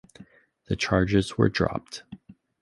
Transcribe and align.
The 0.65 0.75
charges 0.75 1.37
were 1.37 1.47
dropped. 1.47 2.01